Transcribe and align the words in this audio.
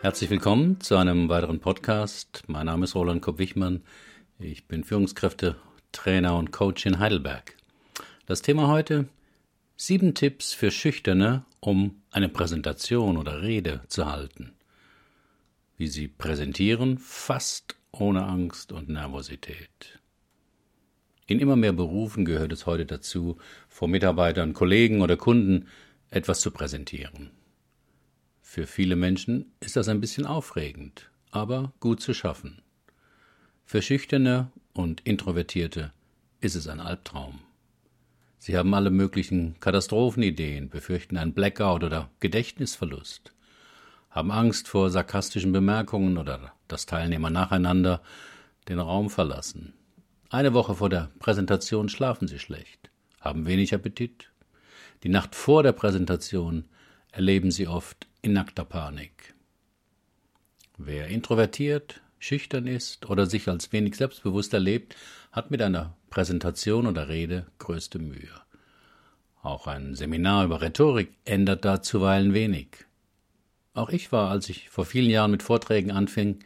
Herzlich 0.00 0.30
willkommen 0.30 0.80
zu 0.80 0.96
einem 0.96 1.28
weiteren 1.28 1.58
Podcast. 1.58 2.44
Mein 2.46 2.66
Name 2.66 2.84
ist 2.84 2.94
Roland 2.94 3.20
Kopp-Wichmann. 3.20 3.82
Ich 4.38 4.68
bin 4.68 4.84
Führungskräfte-Trainer 4.84 6.36
und 6.36 6.52
Coach 6.52 6.86
in 6.86 7.00
Heidelberg. 7.00 7.56
Das 8.24 8.40
Thema 8.40 8.68
heute: 8.68 9.08
sieben 9.76 10.14
Tipps 10.14 10.52
für 10.52 10.70
Schüchterne, 10.70 11.44
um 11.58 12.00
eine 12.12 12.28
Präsentation 12.28 13.16
oder 13.16 13.42
Rede 13.42 13.80
zu 13.88 14.06
halten. 14.06 14.52
Wie 15.76 15.88
sie 15.88 16.06
präsentieren, 16.06 16.98
fast 16.98 17.74
ohne 17.90 18.24
Angst 18.24 18.70
und 18.70 18.88
Nervosität. 18.88 19.98
In 21.26 21.40
immer 21.40 21.56
mehr 21.56 21.72
Berufen 21.72 22.24
gehört 22.24 22.52
es 22.52 22.66
heute 22.66 22.86
dazu, 22.86 23.36
vor 23.68 23.88
Mitarbeitern, 23.88 24.52
Kollegen 24.52 25.02
oder 25.02 25.16
Kunden 25.16 25.66
etwas 26.08 26.40
zu 26.40 26.52
präsentieren. 26.52 27.32
Für 28.50 28.66
viele 28.66 28.96
Menschen 28.96 29.52
ist 29.60 29.76
das 29.76 29.88
ein 29.88 30.00
bisschen 30.00 30.24
aufregend, 30.24 31.10
aber 31.30 31.74
gut 31.80 32.00
zu 32.00 32.14
schaffen. 32.14 32.62
Für 33.66 33.82
Schüchterne 33.82 34.50
und 34.72 35.02
Introvertierte 35.02 35.92
ist 36.40 36.54
es 36.54 36.66
ein 36.66 36.80
Albtraum. 36.80 37.40
Sie 38.38 38.56
haben 38.56 38.72
alle 38.72 38.88
möglichen 38.88 39.60
Katastrophenideen, 39.60 40.70
befürchten 40.70 41.18
einen 41.18 41.34
Blackout 41.34 41.84
oder 41.84 42.10
Gedächtnisverlust, 42.20 43.34
haben 44.08 44.32
Angst 44.32 44.66
vor 44.66 44.88
sarkastischen 44.88 45.52
Bemerkungen 45.52 46.16
oder 46.16 46.54
dass 46.68 46.86
Teilnehmer 46.86 47.28
nacheinander 47.28 48.00
den 48.66 48.78
Raum 48.78 49.10
verlassen. 49.10 49.74
Eine 50.30 50.54
Woche 50.54 50.76
vor 50.76 50.88
der 50.88 51.10
Präsentation 51.18 51.90
schlafen 51.90 52.28
sie 52.28 52.38
schlecht, 52.38 52.88
haben 53.20 53.44
wenig 53.44 53.74
Appetit. 53.74 54.30
Die 55.02 55.10
Nacht 55.10 55.34
vor 55.34 55.62
der 55.62 55.72
Präsentation 55.72 56.64
erleben 57.12 57.50
sie 57.50 57.68
oft 57.68 58.07
in 58.22 58.32
nackter 58.32 58.64
Panik. 58.64 59.34
Wer 60.76 61.08
introvertiert, 61.08 62.00
schüchtern 62.18 62.66
ist 62.66 63.08
oder 63.08 63.26
sich 63.26 63.48
als 63.48 63.72
wenig 63.72 63.96
selbstbewusst 63.96 64.52
erlebt, 64.54 64.96
hat 65.32 65.50
mit 65.50 65.62
einer 65.62 65.96
Präsentation 66.10 66.86
oder 66.86 67.08
Rede 67.08 67.46
größte 67.58 67.98
Mühe. 67.98 68.40
Auch 69.42 69.66
ein 69.66 69.94
Seminar 69.94 70.44
über 70.44 70.60
Rhetorik 70.60 71.12
ändert 71.24 71.64
da 71.64 71.80
zuweilen 71.80 72.34
wenig. 72.34 72.86
Auch 73.74 73.90
ich 73.90 74.10
war, 74.10 74.30
als 74.30 74.48
ich 74.48 74.68
vor 74.70 74.84
vielen 74.84 75.10
Jahren 75.10 75.30
mit 75.30 75.42
Vorträgen 75.42 75.92
anfing, 75.92 76.40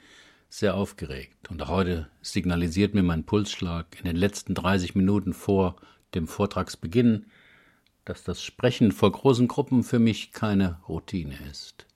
sehr 0.51 0.75
aufgeregt. 0.75 1.51
Und 1.51 1.63
auch 1.63 1.69
heute 1.69 2.09
signalisiert 2.21 2.93
mir 2.93 3.03
mein 3.03 3.25
Pulsschlag 3.25 3.87
in 3.99 4.05
den 4.05 4.17
letzten 4.17 4.55
30 4.55 4.95
Minuten 4.95 5.33
vor 5.33 5.77
dem 6.15 6.29
Vortragsbeginn, 6.29 7.25
dass 8.05 8.25
das 8.25 8.43
Sprechen 8.43 8.93
vor 8.93 9.13
großen 9.13 9.49
Gruppen 9.49 9.85
für 9.85 9.99
mich 9.99 10.33
keine 10.33 10.81
Routine 10.89 11.37
ist. 11.51 11.87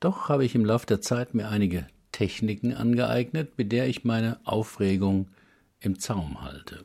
Doch 0.00 0.28
habe 0.28 0.44
ich 0.44 0.54
im 0.54 0.64
Laufe 0.64 0.86
der 0.86 1.00
Zeit 1.00 1.34
mir 1.34 1.48
einige 1.48 1.86
Techniken 2.10 2.74
angeeignet, 2.74 3.56
mit 3.56 3.72
der 3.72 3.88
ich 3.88 4.04
meine 4.04 4.40
Aufregung 4.44 5.28
im 5.80 5.98
Zaum 5.98 6.42
halte. 6.42 6.84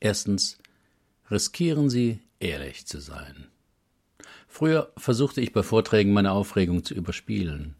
Erstens, 0.00 0.58
riskieren 1.30 1.88
Sie, 1.88 2.20
ehrlich 2.40 2.86
zu 2.86 3.00
sein. 3.00 3.46
Früher 4.48 4.92
versuchte 4.96 5.40
ich 5.40 5.52
bei 5.52 5.62
Vorträgen 5.62 6.12
meine 6.12 6.32
Aufregung 6.32 6.84
zu 6.84 6.94
überspielen 6.94 7.76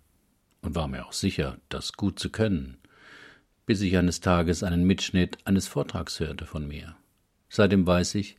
und 0.63 0.75
war 0.75 0.89
mir 0.89 1.07
auch 1.07 1.13
sicher, 1.13 1.59
das 1.69 1.93
gut 1.95 2.19
zu 2.19 2.31
können, 2.31 2.79
bis 3.67 3.81
ich 3.81 3.97
eines 3.97 4.21
Tages 4.21 4.63
einen 4.63 4.85
Mitschnitt 4.85 5.39
eines 5.45 5.69
Vortrags 5.69 6.19
hörte 6.21 6.47
von 6.47 6.67
mir. 6.67 6.97
Seitdem 7.55 7.87
weiß 7.87 8.15
ich, 8.15 8.39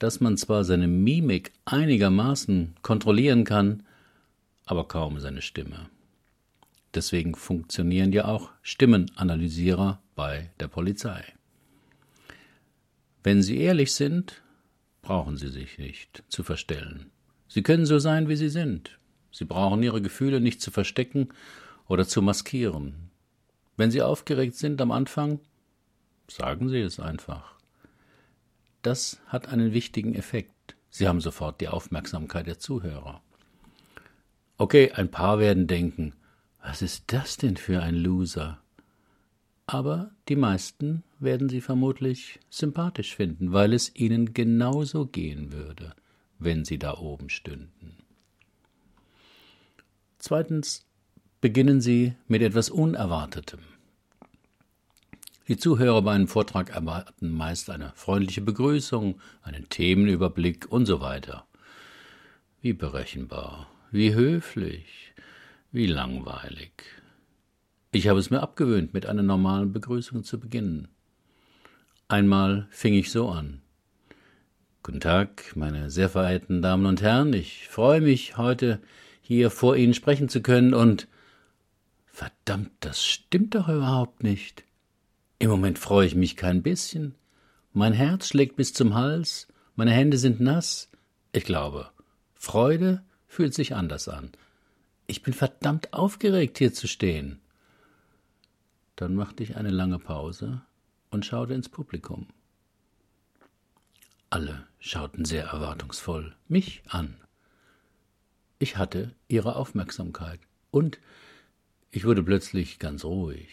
dass 0.00 0.18
man 0.18 0.36
zwar 0.36 0.64
seine 0.64 0.88
Mimik 0.88 1.52
einigermaßen 1.64 2.74
kontrollieren 2.82 3.44
kann, 3.44 3.84
aber 4.66 4.88
kaum 4.88 5.20
seine 5.20 5.42
Stimme. 5.42 5.88
Deswegen 6.92 7.36
funktionieren 7.36 8.12
ja 8.12 8.24
auch 8.24 8.50
Stimmenanalysierer 8.62 10.02
bei 10.16 10.50
der 10.58 10.66
Polizei. 10.66 11.22
Wenn 13.22 13.42
Sie 13.42 13.58
ehrlich 13.58 13.92
sind, 13.92 14.42
brauchen 15.02 15.36
Sie 15.36 15.50
sich 15.50 15.78
nicht 15.78 16.24
zu 16.28 16.42
verstellen. 16.42 17.12
Sie 17.46 17.62
können 17.62 17.86
so 17.86 18.00
sein, 18.00 18.28
wie 18.28 18.36
Sie 18.36 18.48
sind. 18.48 18.98
Sie 19.30 19.44
brauchen 19.44 19.84
Ihre 19.84 20.02
Gefühle 20.02 20.40
nicht 20.40 20.60
zu 20.60 20.72
verstecken 20.72 21.28
oder 21.86 22.08
zu 22.08 22.22
maskieren. 22.22 23.10
Wenn 23.76 23.92
Sie 23.92 24.02
aufgeregt 24.02 24.56
sind 24.56 24.80
am 24.80 24.90
Anfang, 24.90 25.38
sagen 26.26 26.68
Sie 26.68 26.80
es 26.80 26.98
einfach. 26.98 27.57
Das 28.88 29.20
hat 29.26 29.48
einen 29.48 29.74
wichtigen 29.74 30.14
Effekt. 30.14 30.74
Sie 30.88 31.06
haben 31.06 31.20
sofort 31.20 31.60
die 31.60 31.68
Aufmerksamkeit 31.68 32.46
der 32.46 32.58
Zuhörer. 32.58 33.20
Okay, 34.56 34.92
ein 34.92 35.10
paar 35.10 35.38
werden 35.38 35.66
denken, 35.66 36.14
was 36.62 36.80
ist 36.80 37.04
das 37.08 37.36
denn 37.36 37.58
für 37.58 37.82
ein 37.82 37.94
Loser? 37.94 38.62
Aber 39.66 40.10
die 40.30 40.36
meisten 40.36 41.02
werden 41.18 41.50
sie 41.50 41.60
vermutlich 41.60 42.40
sympathisch 42.48 43.14
finden, 43.14 43.52
weil 43.52 43.74
es 43.74 43.94
ihnen 43.94 44.32
genauso 44.32 45.04
gehen 45.04 45.52
würde, 45.52 45.94
wenn 46.38 46.64
sie 46.64 46.78
da 46.78 46.96
oben 46.96 47.28
stünden. 47.28 47.98
Zweitens 50.18 50.86
beginnen 51.42 51.82
Sie 51.82 52.14
mit 52.26 52.40
etwas 52.40 52.70
Unerwartetem. 52.70 53.60
Die 55.48 55.56
Zuhörer 55.56 56.02
bei 56.02 56.12
einem 56.12 56.28
Vortrag 56.28 56.68
erwarten 56.74 57.30
meist 57.30 57.70
eine 57.70 57.92
freundliche 57.94 58.42
Begrüßung, 58.42 59.18
einen 59.40 59.66
Themenüberblick 59.70 60.70
und 60.70 60.84
so 60.84 61.00
weiter. 61.00 61.46
Wie 62.60 62.74
berechenbar, 62.74 63.66
wie 63.90 64.12
höflich, 64.12 65.14
wie 65.72 65.86
langweilig. 65.86 66.72
Ich 67.92 68.08
habe 68.08 68.20
es 68.20 68.28
mir 68.28 68.42
abgewöhnt, 68.42 68.92
mit 68.92 69.06
einer 69.06 69.22
normalen 69.22 69.72
Begrüßung 69.72 70.22
zu 70.22 70.38
beginnen. 70.38 70.88
Einmal 72.08 72.68
fing 72.68 72.92
ich 72.92 73.10
so 73.10 73.30
an. 73.30 73.62
Guten 74.82 75.00
Tag, 75.00 75.56
meine 75.56 75.88
sehr 75.88 76.10
verehrten 76.10 76.60
Damen 76.60 76.84
und 76.84 77.00
Herren, 77.00 77.32
ich 77.32 77.68
freue 77.68 78.02
mich, 78.02 78.36
heute 78.36 78.82
hier 79.22 79.48
vor 79.50 79.76
Ihnen 79.76 79.94
sprechen 79.94 80.28
zu 80.28 80.42
können 80.42 80.74
und 80.74 81.08
verdammt, 82.06 82.72
das 82.80 83.02
stimmt 83.02 83.54
doch 83.54 83.68
überhaupt 83.68 84.22
nicht. 84.22 84.67
Im 85.40 85.50
Moment 85.50 85.78
freue 85.78 86.06
ich 86.06 86.16
mich 86.16 86.36
kein 86.36 86.62
bisschen. 86.62 87.14
Mein 87.72 87.92
Herz 87.92 88.28
schlägt 88.28 88.56
bis 88.56 88.72
zum 88.72 88.94
Hals, 88.94 89.46
meine 89.76 89.92
Hände 89.92 90.18
sind 90.18 90.40
nass. 90.40 90.90
Ich 91.30 91.44
glaube, 91.44 91.90
Freude 92.34 93.04
fühlt 93.28 93.54
sich 93.54 93.74
anders 93.74 94.08
an. 94.08 94.32
Ich 95.06 95.22
bin 95.22 95.32
verdammt 95.32 95.92
aufgeregt, 95.92 96.58
hier 96.58 96.72
zu 96.72 96.88
stehen. 96.88 97.38
Dann 98.96 99.14
machte 99.14 99.44
ich 99.44 99.56
eine 99.56 99.70
lange 99.70 100.00
Pause 100.00 100.62
und 101.10 101.24
schaute 101.24 101.54
ins 101.54 101.68
Publikum. 101.68 102.26
Alle 104.30 104.66
schauten 104.80 105.24
sehr 105.24 105.44
erwartungsvoll 105.44 106.34
mich 106.48 106.82
an. 106.88 107.16
Ich 108.58 108.76
hatte 108.76 109.14
ihre 109.28 109.54
Aufmerksamkeit 109.54 110.40
und 110.72 110.98
ich 111.92 112.04
wurde 112.04 112.24
plötzlich 112.24 112.80
ganz 112.80 113.04
ruhig 113.04 113.48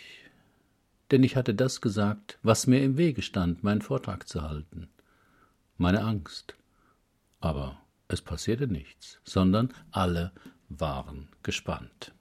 denn 1.12 1.24
ich 1.24 1.36
hatte 1.36 1.54
das 1.54 1.82
gesagt, 1.82 2.40
was 2.44 2.68
mir 2.68 2.84
im 2.84 2.98
Wege 2.98 3.22
stand, 3.22 3.64
meinen 3.64 3.82
Vortrag 3.82 4.28
zu 4.28 4.42
halten. 4.42 4.90
Meine 5.78 6.04
Angst. 6.04 6.56
Aber 7.40 7.78
es 8.08 8.22
passierte 8.22 8.68
nichts, 8.68 9.20
sondern 9.24 9.74
alle 9.92 10.32
waren 10.70 11.28
gespannt. 11.44 12.12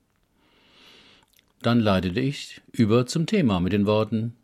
Dann 1.62 1.80
leitete 1.80 2.20
ich 2.20 2.60
über 2.72 3.06
zum 3.06 3.26
Thema 3.26 3.60
mit 3.60 3.72
den 3.72 3.86
Worten 3.86 4.36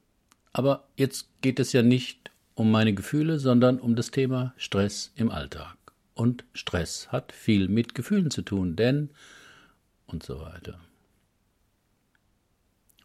Aber 0.53 0.89
jetzt 0.97 1.29
geht 1.43 1.61
es 1.61 1.73
ja 1.73 1.83
nicht 1.83 2.31
um 2.55 2.71
meine 2.71 2.95
Gefühle, 2.95 3.39
sondern 3.39 3.79
um 3.79 3.95
das 3.95 4.11
Thema 4.11 4.55
Stress 4.57 5.13
im 5.17 5.31
Alltag. 5.31 5.77
Und 6.15 6.45
Stress 6.55 7.13
hat 7.13 7.33
viel 7.33 7.69
mit 7.69 7.95
Gefühlen 7.95 8.31
zu 8.31 8.43
tun, 8.43 8.75
denn 8.75 9.11
und 10.07 10.23
so 10.23 10.41
weiter. 10.41 10.81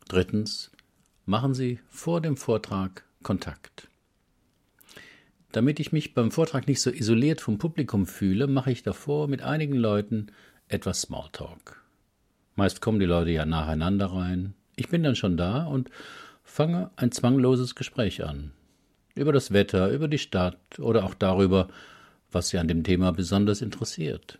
Drittens, 0.08 0.72
machen 1.25 1.54
Sie 1.54 1.80
vor 1.89 2.22
dem 2.22 2.38
Vortrag 2.38 3.04
Kontakt. 3.24 3.89
Damit 5.51 5.80
ich 5.80 5.92
mich 5.92 6.13
beim 6.13 6.31
Vortrag 6.31 6.68
nicht 6.68 6.81
so 6.81 6.92
isoliert 6.92 7.42
vom 7.42 7.57
Publikum 7.57 8.06
fühle, 8.06 8.48
mache 8.48 8.72
ich 8.72 8.83
davor 8.83 9.27
mit 9.27 9.42
einigen 9.42 9.75
Leuten 9.75 10.27
etwas 10.68 11.01
Smalltalk. 11.01 11.81
Meist 12.56 12.81
kommen 12.81 13.00
die 13.00 13.06
Leute 13.06 13.31
ja 13.31 13.45
nacheinander 13.45 14.07
rein. 14.07 14.54
Ich 14.75 14.89
bin 14.89 15.04
dann 15.04 15.16
schon 15.16 15.38
da 15.38 15.66
und 15.66 15.89
fange 16.44 16.92
ein 16.95 17.12
zwangloses 17.12 17.75
Gespräch 17.75 18.24
an. 18.24 18.51
Über 19.16 19.31
das 19.31 19.51
Wetter, 19.51 19.89
über 19.89 20.07
die 20.07 20.18
Stadt 20.18 20.80
oder 20.80 21.06
auch 21.06 21.13
darüber, 21.13 21.69
was 22.31 22.50
sie 22.50 22.57
an 22.57 22.68
dem 22.68 22.83
Thema 22.83 23.12
besonders 23.12 23.62
interessiert. 23.62 24.39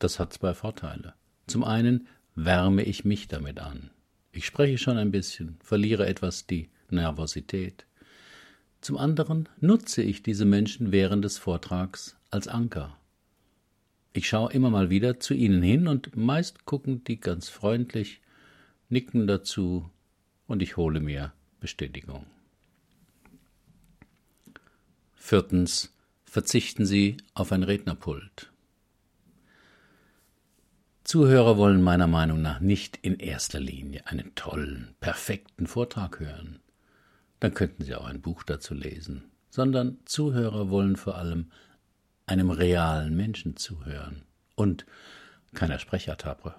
Das 0.00 0.18
hat 0.18 0.32
zwei 0.32 0.54
Vorteile. 0.54 1.14
Zum 1.46 1.62
einen 1.62 2.08
wärme 2.34 2.82
ich 2.82 3.04
mich 3.04 3.28
damit 3.28 3.60
an. 3.60 3.90
Ich 4.32 4.46
spreche 4.46 4.78
schon 4.78 4.96
ein 4.96 5.10
bisschen, 5.10 5.58
verliere 5.62 6.06
etwas 6.06 6.46
die 6.46 6.70
Nervosität. 6.88 7.86
Zum 8.80 8.96
anderen 8.96 9.48
nutze 9.60 10.02
ich 10.02 10.22
diese 10.22 10.46
Menschen 10.46 10.90
während 10.90 11.24
des 11.24 11.38
Vortrags 11.38 12.16
als 12.30 12.48
Anker. 12.48 12.98
Ich 14.14 14.28
schaue 14.28 14.52
immer 14.52 14.70
mal 14.70 14.90
wieder 14.90 15.20
zu 15.20 15.34
ihnen 15.34 15.62
hin 15.62 15.86
und 15.86 16.16
meist 16.16 16.64
gucken 16.64 17.04
die 17.04 17.20
ganz 17.20 17.48
freundlich, 17.48 18.20
nicken 18.88 19.26
dazu 19.26 19.88
und 20.46 20.62
ich 20.62 20.76
hole 20.76 21.00
mir 21.00 21.32
Bestätigung. 21.60 22.26
Viertens. 25.14 25.94
Verzichten 26.24 26.86
Sie 26.86 27.18
auf 27.34 27.52
ein 27.52 27.62
Rednerpult. 27.62 28.51
Zuhörer 31.04 31.56
wollen 31.56 31.82
meiner 31.82 32.06
Meinung 32.06 32.42
nach 32.42 32.60
nicht 32.60 32.98
in 33.02 33.18
erster 33.18 33.58
Linie 33.58 34.06
einen 34.06 34.34
tollen, 34.36 34.94
perfekten 35.00 35.66
Vortrag 35.66 36.20
hören. 36.20 36.60
Dann 37.40 37.54
könnten 37.54 37.82
Sie 37.82 37.94
auch 37.94 38.06
ein 38.06 38.20
Buch 38.20 38.44
dazu 38.44 38.72
lesen, 38.72 39.24
sondern 39.50 39.98
Zuhörer 40.04 40.70
wollen 40.70 40.96
vor 40.96 41.16
allem 41.16 41.50
einem 42.26 42.50
realen 42.50 43.16
Menschen 43.16 43.56
zuhören 43.56 44.22
und 44.54 44.86
keiner 45.54 45.80
Sprechertappe. 45.80 46.54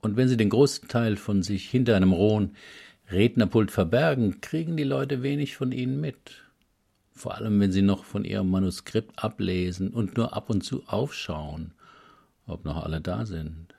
Und 0.00 0.16
wenn 0.16 0.28
Sie 0.28 0.36
den 0.36 0.50
großen 0.50 0.88
Teil 0.88 1.16
von 1.16 1.44
sich 1.44 1.70
hinter 1.70 1.94
einem 1.94 2.12
rohen 2.12 2.56
Rednerpult 3.10 3.70
verbergen, 3.70 4.40
kriegen 4.40 4.76
die 4.76 4.84
Leute 4.84 5.22
wenig 5.22 5.56
von 5.56 5.70
Ihnen 5.70 6.00
mit. 6.00 6.42
Vor 7.12 7.36
allem, 7.36 7.60
wenn 7.60 7.72
Sie 7.72 7.82
noch 7.82 8.04
von 8.04 8.24
Ihrem 8.24 8.50
Manuskript 8.50 9.22
ablesen 9.22 9.90
und 9.90 10.16
nur 10.16 10.34
ab 10.34 10.50
und 10.50 10.62
zu 10.62 10.84
aufschauen, 10.86 11.74
ob 12.48 12.64
noch 12.64 12.82
alle 12.82 13.00
da 13.00 13.26
sind. 13.26 13.74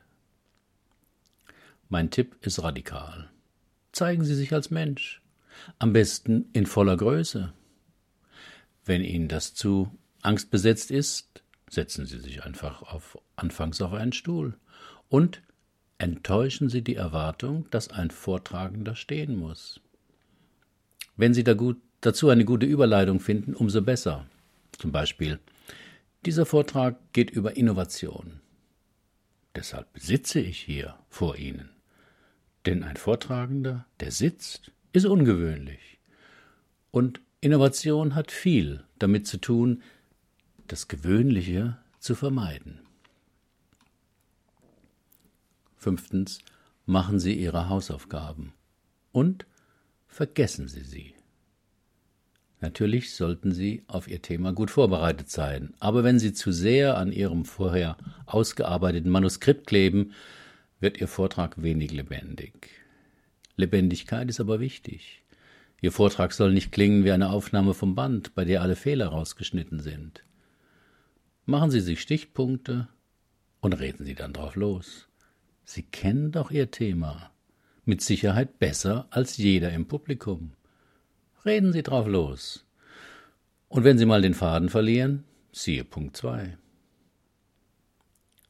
Mein 1.90 2.12
Tipp 2.12 2.38
ist 2.42 2.62
radikal. 2.62 3.30
Zeigen 3.92 4.24
Sie 4.24 4.36
sich 4.36 4.54
als 4.54 4.70
Mensch. 4.70 5.22
Am 5.80 5.92
besten 5.92 6.46
in 6.54 6.66
voller 6.66 6.96
Größe. 6.96 7.52
Wenn 8.86 9.04
Ihnen 9.04 9.28
das 9.28 9.54
zu 9.54 9.92
angstbesetzt 10.22 10.92
ist, 10.92 11.44
setzen 11.70 12.06
Sie 12.06 12.20
sich 12.20 12.44
einfach 12.44 12.82
auf, 12.84 13.18
anfangs 13.36 13.82
auf 13.82 13.94
einen 13.94 14.14
Stuhl 14.14 14.58
und 15.10 15.42
enttäuschen 15.98 16.70
Sie 16.70 16.82
die 16.82 16.96
Erwartung, 16.96 17.66
dass 17.72 17.90
ein 17.90 18.12
Vortragender 18.12 18.96
stehen 18.96 19.36
muss. 19.36 19.82
Wenn 21.18 21.34
Sie 21.34 21.44
da 21.44 21.54
gut, 21.54 21.78
dazu 22.02 22.30
eine 22.30 22.46
gute 22.46 22.66
Überleitung 22.66 23.20
finden, 23.20 23.54
umso 23.54 23.82
besser. 23.82 24.26
Zum 24.78 24.92
Beispiel, 24.92 25.40
dieser 26.26 26.46
Vortrag 26.46 26.98
geht 27.14 27.30
über 27.30 27.58
Innovation. 27.58 28.40
Deshalb 29.56 29.88
sitze 29.96 30.40
ich 30.40 30.60
hier 30.60 30.98
vor 31.10 31.36
Ihnen. 31.38 31.70
Denn 32.66 32.84
ein 32.84 32.98
Vortragender, 32.98 33.86
der 34.00 34.12
sitzt, 34.12 34.72
ist 34.94 35.06
ungewöhnlich. 35.06 36.00
Und 36.92 37.22
Innovation 37.42 38.16
hat 38.16 38.32
viel 38.32 38.84
damit 38.98 39.28
zu 39.28 39.38
tun, 39.38 39.82
das 40.68 40.88
Gewöhnliche 40.88 41.78
zu 42.00 42.16
vermeiden. 42.16 42.80
Fünftens, 45.78 46.40
machen 46.86 47.20
Sie 47.20 47.34
Ihre 47.34 47.70
Hausaufgaben 47.70 48.54
und 49.12 49.46
vergessen 50.08 50.68
Sie 50.68 50.84
sie. 50.84 51.16
Natürlich 52.62 53.16
sollten 53.16 53.54
Sie 53.54 53.84
auf 53.88 54.08
Ihr 54.08 54.22
Thema 54.22 54.52
gut 54.52 54.70
vorbereitet 54.70 55.30
sein, 55.30 55.74
aber 55.80 56.04
wenn 56.04 56.20
Sie 56.20 56.34
zu 56.34 56.52
sehr 56.52 56.98
an 56.98 57.12
Ihrem 57.12 57.46
vorher 57.46 57.98
ausgearbeiteten 58.26 59.10
Manuskript 59.10 59.66
kleben, 59.66 60.12
wird 60.80 61.00
Ihr 61.00 61.08
Vortrag 61.08 61.62
wenig 61.62 61.92
lebendig. 61.92 62.70
Lebendigkeit 63.56 64.30
ist 64.30 64.40
aber 64.40 64.60
wichtig. 64.60 65.24
Ihr 65.82 65.94
Vortrag 65.94 66.34
soll 66.34 66.52
nicht 66.52 66.74
klingen 66.74 67.06
wie 67.06 67.12
eine 67.12 67.30
Aufnahme 67.30 67.74
vom 67.74 67.96
Band, 67.96 68.36
bei 68.36 68.44
der 68.44 68.62
alle 68.62 68.76
Fehler 68.76 69.08
rausgeschnitten 69.08 69.80
sind. 69.80 70.24
Machen 71.46 71.72
Sie 71.72 71.80
sich 71.80 72.02
Stichpunkte 72.02 72.90
und 73.62 73.80
reden 73.80 74.06
Sie 74.06 74.16
dann 74.16 74.34
drauf 74.34 74.56
los. 74.56 75.08
Sie 75.64 75.84
kennen 75.84 76.32
doch 76.32 76.52
Ihr 76.52 76.72
Thema. 76.72 77.32
Mit 77.86 78.02
Sicherheit 78.02 78.60
besser 78.60 79.08
als 79.12 79.38
jeder 79.38 79.72
im 79.72 79.88
Publikum. 79.88 80.52
Reden 81.46 81.74
Sie 81.74 81.84
drauf 81.84 82.08
los. 82.08 82.66
Und 83.70 83.84
wenn 83.84 83.98
Sie 83.98 84.06
mal 84.06 84.22
den 84.22 84.34
Faden 84.34 84.70
verlieren, 84.70 85.24
siehe 85.52 85.84
Punkt 85.84 86.18
2. 86.18 86.58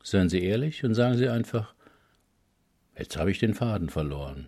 Seien 0.01 0.29
Sie 0.29 0.41
ehrlich 0.43 0.83
und 0.83 0.95
sagen 0.95 1.17
Sie 1.17 1.29
einfach, 1.29 1.75
jetzt 2.97 3.17
habe 3.17 3.31
ich 3.31 3.39
den 3.39 3.53
Faden 3.53 3.89
verloren. 3.89 4.47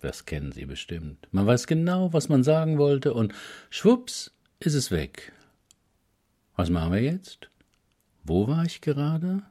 Das 0.00 0.24
kennen 0.24 0.52
Sie 0.52 0.66
bestimmt. 0.66 1.28
Man 1.32 1.46
weiß 1.46 1.66
genau, 1.66 2.12
was 2.12 2.28
man 2.28 2.42
sagen 2.42 2.78
wollte, 2.78 3.14
und 3.14 3.34
schwupps 3.70 4.32
ist 4.58 4.74
es 4.74 4.90
weg. 4.90 5.32
Was 6.56 6.70
machen 6.70 6.92
wir 6.92 7.02
jetzt? 7.02 7.50
Wo 8.24 8.48
war 8.48 8.64
ich 8.64 8.80
gerade? 8.80 9.42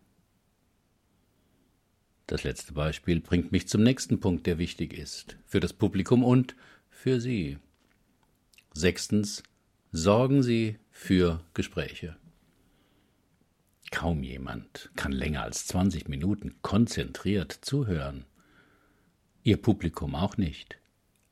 Das 2.28 2.44
letzte 2.44 2.74
Beispiel 2.74 3.22
bringt 3.22 3.52
mich 3.52 3.68
zum 3.68 3.84
nächsten 3.84 4.20
Punkt, 4.20 4.48
der 4.48 4.58
wichtig 4.58 4.94
ist, 4.94 5.38
für 5.46 5.60
das 5.60 5.74
Publikum 5.74 6.24
und 6.24 6.56
für 6.90 7.22
Sie. 7.22 7.60
Sechstens, 8.78 9.42
sorgen 9.94 10.44
Sie 10.44 10.80
für 10.92 11.40
Gespräche. 11.54 12.18
Kaum 13.90 14.22
jemand 14.22 14.90
kann 14.98 15.14
länger 15.14 15.44
als 15.44 15.66
20 15.68 16.10
Minuten 16.10 16.62
konzentriert 16.62 17.54
zuhören. 17.54 18.26
Ihr 19.44 19.62
Publikum 19.62 20.14
auch 20.14 20.36
nicht. 20.36 20.78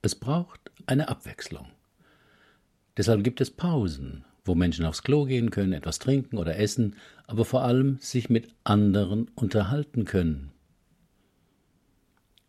Es 0.02 0.16
braucht 0.16 0.72
eine 0.86 1.10
Abwechslung. 1.10 1.68
Deshalb 2.96 3.26
gibt 3.26 3.42
es 3.42 3.52
Pausen, 3.52 4.24
wo 4.46 4.56
Menschen 4.56 4.86
aufs 4.86 5.04
Klo 5.04 5.26
gehen 5.26 5.52
können, 5.52 5.74
etwas 5.74 6.00
trinken 6.00 6.38
oder 6.38 6.58
essen, 6.58 6.96
aber 7.28 7.44
vor 7.44 7.64
allem 7.64 7.98
sich 8.00 8.30
mit 8.30 8.56
anderen 8.64 9.30
unterhalten 9.36 10.06
können. 10.06 10.54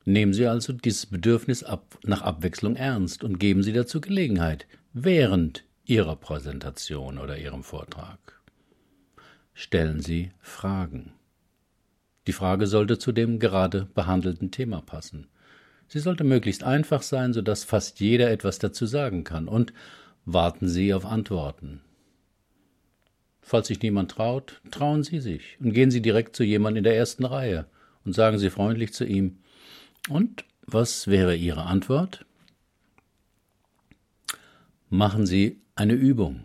Nehmen 0.05 0.35
Sie 0.35 0.47
also 0.47 0.73
dieses 0.73 1.07
Bedürfnis 1.07 1.65
ab, 1.65 1.99
nach 2.05 2.23
Abwechslung 2.23 2.77
ernst 2.77 3.25
und 3.25 3.41
geben 3.41 3.65
Sie 3.65 3.73
dazu 3.73 4.01
Gelegenheit, 4.01 4.69
während 4.97 5.65
Ihrer 5.85 6.15
Präsentation 6.15 7.19
oder 7.19 7.37
Ihrem 7.37 7.65
Vortrag. 7.65 8.41
Stellen 9.53 10.01
Sie 10.01 10.31
Fragen. 10.41 11.13
Die 12.29 12.33
Frage 12.33 12.69
sollte 12.69 12.97
zu 12.99 13.11
dem 13.11 13.41
gerade 13.41 13.89
behandelten 13.93 14.53
Thema 14.53 14.81
passen. 14.81 15.27
Sie 15.89 15.99
sollte 15.99 16.23
möglichst 16.23 16.63
einfach 16.63 17.03
sein, 17.03 17.33
sodass 17.33 17.65
fast 17.65 17.99
jeder 17.99 18.31
etwas 18.31 18.61
dazu 18.61 18.87
sagen 18.87 19.25
kann, 19.25 19.49
und 19.49 19.73
warten 20.25 20.69
Sie 20.69 20.95
auf 20.95 21.05
Antworten. 21.05 21.81
Falls 23.43 23.67
sich 23.67 23.83
niemand 23.83 24.13
traut, 24.13 24.63
trauen 24.71 25.03
Sie 25.03 25.19
sich 25.19 25.59
und 25.61 25.73
gehen 25.73 25.91
Sie 25.91 26.03
direkt 26.03 26.37
zu 26.37 26.45
jemandem 26.45 26.79
in 26.79 26.85
der 26.85 26.97
ersten 26.97 27.25
Reihe 27.25 27.67
und 28.05 28.15
sagen 28.15 28.39
Sie 28.39 28.49
freundlich 28.49 28.95
zu 28.95 29.05
ihm, 29.05 29.39
und 30.09 30.45
was 30.67 31.09
wäre 31.09 31.35
Ihre 31.35 31.65
Antwort? 31.65 32.25
Machen 34.91 35.27
Sie 35.27 35.61
eine 35.75 35.95
Übung. 35.95 36.45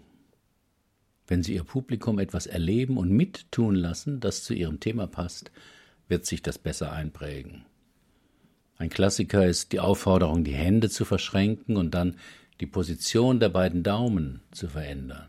Wenn 1.27 1.43
Sie 1.43 1.53
Ihr 1.53 1.63
Publikum 1.63 2.19
etwas 2.19 2.47
erleben 2.47 2.97
und 2.97 3.11
mittun 3.11 3.75
lassen, 3.75 4.19
das 4.19 4.43
zu 4.43 4.53
Ihrem 4.53 4.79
Thema 4.79 5.07
passt, 5.07 5.51
wird 6.07 6.25
sich 6.25 6.41
das 6.41 6.57
besser 6.57 6.91
einprägen. 6.91 7.65
Ein 8.77 8.89
Klassiker 8.89 9.45
ist 9.45 9.73
die 9.73 9.81
Aufforderung, 9.81 10.43
die 10.45 10.55
Hände 10.55 10.89
zu 10.89 11.05
verschränken 11.05 11.75
und 11.75 11.93
dann 11.93 12.15
die 12.61 12.65
Position 12.65 13.39
der 13.39 13.49
beiden 13.49 13.83
Daumen 13.83 14.39
zu 14.51 14.69
verändern. 14.69 15.27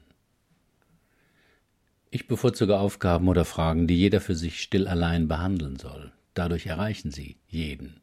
Ich 2.11 2.29
bevorzuge 2.29 2.79
Aufgaben 2.79 3.29
oder 3.29 3.45
Fragen, 3.45 3.87
die 3.87 3.97
jeder 3.97 4.21
für 4.21 4.35
sich 4.35 4.62
still 4.62 4.88
allein 4.88 5.29
behandeln 5.29 5.76
soll. 5.76 6.12
Dadurch 6.35 6.67
erreichen 6.67 7.11
Sie 7.11 7.37
jeden. 7.49 8.00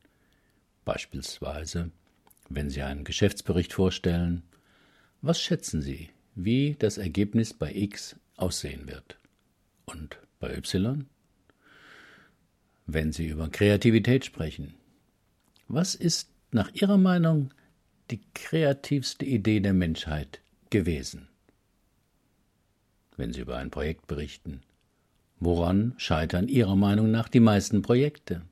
Beispielsweise, 0.85 1.91
wenn 2.49 2.69
Sie 2.69 2.81
einen 2.83 3.03
Geschäftsbericht 3.03 3.73
vorstellen, 3.73 4.43
was 5.21 5.41
schätzen 5.41 5.81
Sie, 5.81 6.09
wie 6.35 6.75
das 6.77 6.97
Ergebnis 6.97 7.53
bei 7.53 7.73
X 7.73 8.15
aussehen 8.35 8.87
wird? 8.87 9.17
Und 9.85 10.17
bei 10.39 10.55
Y? 10.55 11.05
Wenn 12.85 13.11
Sie 13.11 13.27
über 13.27 13.49
Kreativität 13.49 14.25
sprechen, 14.25 14.73
was 15.67 15.95
ist 15.95 16.29
nach 16.51 16.71
Ihrer 16.73 16.97
Meinung 16.97 17.53
die 18.11 18.21
kreativste 18.33 19.25
Idee 19.25 19.59
der 19.59 19.73
Menschheit 19.73 20.41
gewesen? 20.69 21.27
Wenn 23.15 23.33
Sie 23.33 23.41
über 23.41 23.57
ein 23.57 23.71
Projekt 23.71 24.07
berichten, 24.07 24.61
woran 25.39 25.93
scheitern 25.97 26.47
Ihrer 26.47 26.75
Meinung 26.75 27.11
nach 27.11 27.27
die 27.27 27.39
meisten 27.39 27.81
Projekte? 27.81 28.43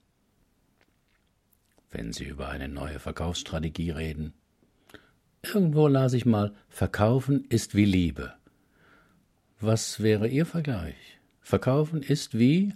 wenn 1.96 2.12
Sie 2.12 2.26
über 2.26 2.50
eine 2.50 2.68
neue 2.68 3.00
Verkaufsstrategie 3.00 3.92
reden. 3.92 4.34
Irgendwo 5.54 5.88
las 5.88 6.14
ich 6.14 6.26
mal, 6.26 6.54
Verkaufen 6.70 7.46
ist 7.50 7.76
wie 7.76 7.86
Liebe. 7.86 8.34
Was 9.60 10.02
wäre 10.02 10.28
Ihr 10.28 10.46
Vergleich? 10.46 11.20
Verkaufen 11.42 12.02
ist 12.02 12.38
wie. 12.38 12.74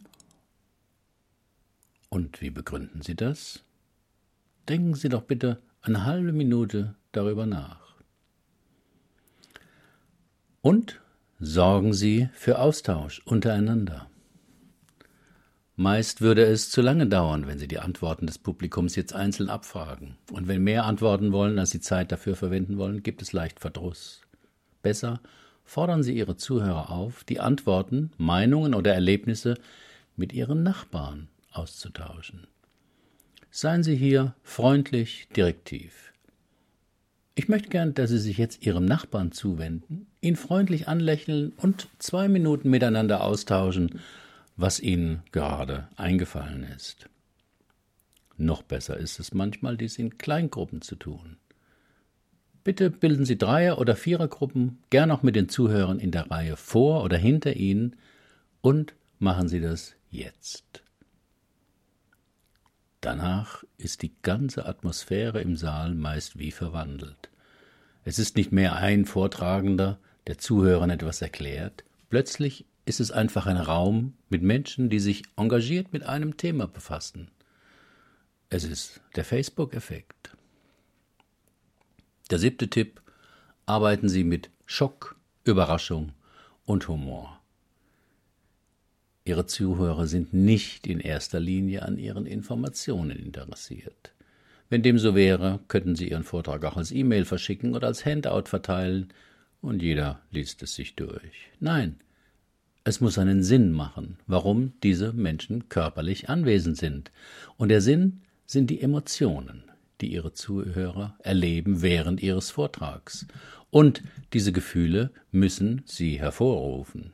Und 2.10 2.42
wie 2.42 2.52
begründen 2.52 3.02
Sie 3.02 3.16
das? 3.16 3.64
Denken 4.68 4.94
Sie 4.94 5.10
doch 5.10 5.24
bitte 5.24 5.60
eine 5.82 6.06
halbe 6.06 6.32
Minute 6.32 6.96
darüber 7.12 7.46
nach. 7.46 7.96
Und 10.62 11.02
sorgen 11.40 11.94
Sie 11.94 12.30
für 12.34 12.60
Austausch 12.60 13.22
untereinander. 13.26 14.10
Meist 15.80 16.20
würde 16.20 16.44
es 16.44 16.70
zu 16.70 16.82
lange 16.82 17.08
dauern, 17.08 17.48
wenn 17.48 17.58
Sie 17.58 17.70
die 17.70 17.80
Antworten 17.80 18.28
des 18.28 18.38
Publikums 18.38 18.98
jetzt 18.98 19.14
einzeln 19.14 19.50
abfragen. 19.50 20.18
Und 20.30 20.50
wenn 20.50 20.62
mehr 20.62 20.84
antworten 20.84 21.32
wollen, 21.32 21.58
als 21.58 21.70
Sie 21.70 21.80
Zeit 21.80 22.12
dafür 22.12 22.36
verwenden 22.36 22.78
wollen, 22.78 23.02
gibt 23.02 23.22
es 23.22 23.32
leicht 23.32 23.62
Verdruss. 23.62 24.20
Besser 24.82 25.22
fordern 25.64 26.04
Sie 26.04 26.18
Ihre 26.18 26.36
Zuhörer 26.36 26.90
auf, 26.90 27.24
die 27.24 27.40
Antworten, 27.40 28.12
Meinungen 28.18 28.74
oder 28.74 28.94
Erlebnisse 28.94 29.56
mit 30.18 30.34
Ihren 30.34 30.64
Nachbarn 30.64 31.30
auszutauschen. 31.54 32.46
Seien 33.50 33.82
Sie 33.82 33.96
hier 33.96 34.36
freundlich, 34.44 35.30
direktiv. 35.34 36.12
Ich 37.36 37.48
möchte 37.48 37.70
gern, 37.70 37.94
dass 37.94 38.10
Sie 38.10 38.20
sich 38.20 38.38
jetzt 38.38 38.66
Ihrem 38.66 38.84
Nachbarn 38.84 39.32
zuwenden, 39.32 40.08
ihn 40.20 40.36
freundlich 40.36 40.90
anlächeln 40.90 41.54
und 41.56 41.88
zwei 42.00 42.28
Minuten 42.28 42.70
miteinander 42.70 43.24
austauschen, 43.24 44.02
was 44.60 44.80
Ihnen 44.82 45.24
gerade 45.32 45.88
eingefallen 45.96 46.64
ist. 46.64 47.10
Noch 48.36 48.62
besser 48.62 48.98
ist 48.98 49.20
es 49.20 49.34
manchmal, 49.34 49.78
dies 49.78 49.98
in 49.98 50.18
Kleingruppen 50.18 50.82
zu 50.82 50.96
tun. 50.96 51.38
Bitte 52.66 52.90
bilden 52.90 53.26
Sie 53.26 53.38
Dreier- 53.38 53.80
oder 53.80 53.96
Vierergruppen, 53.96 54.80
gern 54.90 55.12
auch 55.12 55.24
mit 55.24 55.36
den 55.38 55.48
Zuhörern 55.48 56.00
in 56.00 56.12
der 56.12 56.30
Reihe 56.30 56.58
vor 56.58 57.04
oder 57.04 57.18
hinter 57.18 57.56
Ihnen, 57.56 57.96
und 58.62 58.96
machen 59.18 59.48
Sie 59.48 59.62
das 59.62 59.96
jetzt. 60.10 60.84
Danach 63.00 63.64
ist 63.78 64.02
die 64.02 64.12
ganze 64.24 64.66
Atmosphäre 64.66 65.42
im 65.42 65.56
Saal 65.56 65.96
meist 65.96 66.38
wie 66.38 66.52
verwandelt. 66.52 67.30
Es 68.04 68.20
ist 68.20 68.36
nicht 68.36 68.52
mehr 68.52 68.76
ein 68.76 69.06
Vortragender, 69.06 70.00
der 70.28 70.38
Zuhörern 70.38 70.90
etwas 70.90 71.22
erklärt, 71.22 71.86
plötzlich 72.10 72.66
ist 72.90 73.00
es 73.00 73.12
einfach 73.12 73.46
ein 73.46 73.58
Raum 73.58 74.16
mit 74.30 74.42
Menschen, 74.42 74.90
die 74.90 75.00
sich 75.00 75.22
engagiert 75.38 75.94
mit 75.94 76.04
einem 76.04 76.38
Thema 76.38 76.68
befassen. 76.68 77.30
Es 78.50 78.64
ist 78.64 79.00
der 79.16 79.24
Facebook-Effekt. 79.24 80.36
Der 82.32 82.40
siebte 82.40 82.68
Tipp 82.68 83.00
arbeiten 83.68 84.10
Sie 84.10 84.24
mit 84.24 84.50
Schock, 84.66 85.16
Überraschung 85.44 86.14
und 86.66 86.88
Humor. 86.88 87.40
Ihre 89.24 89.46
Zuhörer 89.46 90.08
sind 90.08 90.34
nicht 90.34 90.88
in 90.88 91.00
erster 91.00 91.40
Linie 91.40 91.84
an 91.84 92.00
Ihren 92.00 92.26
Informationen 92.26 93.20
interessiert. 93.20 94.14
Wenn 94.68 94.82
dem 94.82 94.98
so 94.98 95.14
wäre, 95.14 95.60
könnten 95.68 95.96
Sie 95.96 96.10
Ihren 96.10 96.24
Vortrag 96.24 96.66
auch 96.66 96.78
als 96.78 96.92
E-Mail 96.92 97.26
verschicken 97.26 97.76
oder 97.76 97.86
als 97.86 98.04
Handout 98.04 98.46
verteilen, 98.46 99.14
und 99.62 99.84
jeder 99.84 100.22
liest 100.32 100.64
es 100.64 100.74
sich 100.74 100.96
durch. 100.96 101.52
Nein, 101.60 102.00
es 102.84 103.02
muss 103.02 103.18
einen 103.18 103.44
Sinn 103.44 103.72
machen, 103.72 104.18
warum 104.28 104.74
diese 104.84 105.14
Menschen 105.14 105.70
körperlich 105.70 106.30
anwesend 106.30 106.78
sind. 106.78 107.12
Und 107.58 107.70
der 107.70 107.82
Sinn 107.82 108.22
sind 108.46 108.70
die 108.70 108.82
Emotionen, 108.82 109.64
die 110.02 110.12
Ihre 110.12 110.34
Zuhörer 110.34 111.16
erleben 111.20 111.82
während 111.82 112.22
Ihres 112.22 112.52
Vortrags. 112.52 113.28
Und 113.70 114.02
diese 114.34 114.52
Gefühle 114.52 115.12
müssen 115.32 115.84
Sie 115.86 116.20
hervorrufen. 116.20 117.14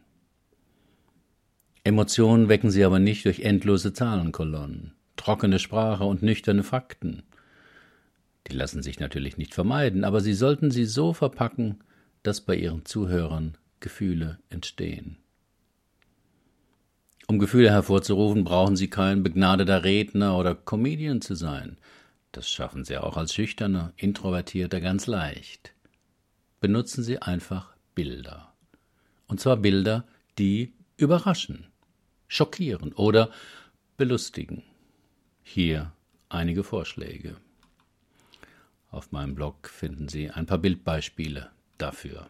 Emotionen 1.86 2.50
wecken 2.50 2.72
sie 2.72 2.84
aber 2.84 2.98
nicht 2.98 3.26
durch 3.26 3.42
endlose 3.42 3.94
Zahlenkolonnen, 3.94 4.94
trockene 5.18 5.60
Sprache 5.60 6.04
und 6.04 6.24
nüchterne 6.24 6.64
Fakten. 6.64 7.22
Die 8.48 8.56
lassen 8.56 8.82
sich 8.82 9.00
natürlich 9.00 9.38
nicht 9.38 9.54
vermeiden, 9.54 10.04
aber 10.04 10.20
sie 10.22 10.34
sollten 10.34 10.72
sie 10.72 10.86
so 10.86 11.14
verpacken, 11.14 11.84
dass 12.24 12.42
bei 12.42 12.56
ihren 12.56 12.86
Zuhörern 12.86 13.56
Gefühle 13.82 14.40
entstehen. 14.50 15.18
Um 17.28 17.40
Gefühle 17.40 17.72
hervorzurufen, 17.72 18.44
brauchen 18.44 18.76
Sie 18.76 18.90
kein 18.90 19.24
begnadeter 19.24 19.84
Redner 19.84 20.38
oder 20.38 20.54
Comedian 20.54 21.22
zu 21.22 21.36
sein. 21.36 21.78
Das 22.32 22.50
schaffen 22.50 22.84
Sie 22.86 22.98
auch 22.98 23.18
als 23.18 23.34
schüchterner, 23.34 23.94
introvertierter 23.98 24.80
ganz 24.82 25.08
leicht. 25.08 25.74
Benutzen 26.60 27.04
Sie 27.04 27.22
einfach 27.22 27.74
Bilder. 27.96 28.54
Und 29.28 29.40
zwar 29.40 29.58
Bilder, 29.58 30.06
die 30.38 30.74
überraschen 30.98 31.68
schockieren 32.28 32.94
oder 32.94 33.32
belustigen. 33.98 34.64
Hier 35.44 35.92
einige 36.30 36.64
Vorschläge. 36.64 37.38
Auf 38.92 39.12
meinem 39.12 39.36
Blog 39.36 39.70
finden 39.70 40.08
Sie 40.08 40.30
ein 40.30 40.46
paar 40.46 40.58
Bildbeispiele 40.58 41.52
dafür. 41.78 42.30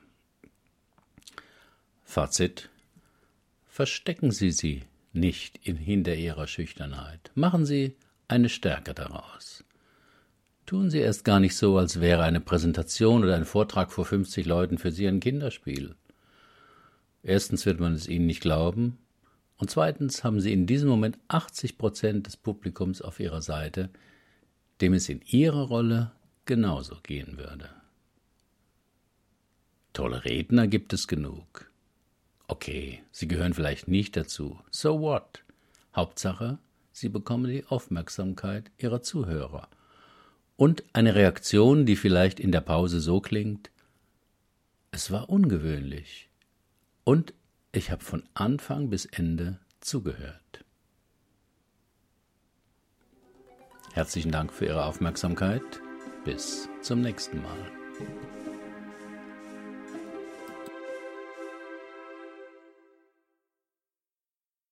Fazit. 2.03 2.69
Verstecken 3.75 4.31
Sie 4.31 4.51
sie 4.51 4.83
nicht 5.11 5.59
in, 5.67 5.75
hinter 5.75 6.15
Ihrer 6.15 6.47
Schüchternheit. 6.47 7.33
Machen 7.35 7.65
Sie 7.65 7.97
eine 8.29 8.47
Stärke 8.47 8.93
daraus. 8.93 9.65
Tun 10.65 10.89
Sie 10.89 10.99
erst 10.99 11.25
gar 11.25 11.41
nicht 11.41 11.57
so, 11.57 11.77
als 11.77 11.99
wäre 11.99 12.23
eine 12.23 12.39
Präsentation 12.39 13.21
oder 13.21 13.35
ein 13.35 13.43
Vortrag 13.43 13.91
vor 13.91 14.05
50 14.05 14.45
Leuten 14.45 14.77
für 14.77 14.93
Sie 14.93 15.05
ein 15.05 15.19
Kinderspiel. 15.19 15.95
Erstens 17.21 17.65
wird 17.65 17.81
man 17.81 17.91
es 17.91 18.07
Ihnen 18.07 18.27
nicht 18.27 18.39
glauben 18.39 18.97
und 19.57 19.69
zweitens 19.69 20.23
haben 20.23 20.39
sie 20.39 20.53
in 20.53 20.67
diesem 20.67 20.87
Moment 20.87 21.19
80 21.27 21.77
Prozent 21.77 22.27
des 22.27 22.37
Publikums 22.37 23.01
auf 23.01 23.19
ihrer 23.19 23.41
Seite, 23.41 23.89
dem 24.79 24.93
es 24.93 25.09
in 25.09 25.19
ihrer 25.27 25.63
Rolle 25.67 26.13
genauso 26.45 26.95
gehen 27.03 27.37
würde. 27.37 27.69
Tolle 29.91 30.23
Redner 30.23 30.65
gibt 30.67 30.93
es 30.93 31.09
genug. 31.09 31.69
Okay, 32.47 33.03
sie 33.11 33.27
gehören 33.27 33.53
vielleicht 33.53 33.87
nicht 33.87 34.15
dazu. 34.15 34.59
So 34.69 34.99
what? 34.99 35.43
Hauptsache, 35.95 36.59
sie 36.91 37.09
bekommen 37.09 37.49
die 37.49 37.65
Aufmerksamkeit 37.67 38.71
ihrer 38.77 39.01
Zuhörer. 39.01 39.67
Und 40.57 40.83
eine 40.93 41.15
Reaktion, 41.15 41.85
die 41.85 41.95
vielleicht 41.95 42.39
in 42.39 42.51
der 42.51 42.61
Pause 42.61 42.99
so 42.99 43.19
klingt, 43.19 43.71
es 44.91 45.11
war 45.11 45.29
ungewöhnlich. 45.29 46.29
Und 47.03 47.33
ich 47.71 47.91
habe 47.91 48.03
von 48.03 48.23
Anfang 48.33 48.89
bis 48.89 49.05
Ende 49.05 49.59
zugehört. 49.81 50.63
Herzlichen 53.93 54.31
Dank 54.31 54.51
für 54.51 54.65
Ihre 54.65 54.85
Aufmerksamkeit. 54.85 55.61
Bis 56.23 56.69
zum 56.81 57.01
nächsten 57.01 57.41
Mal. 57.41 57.71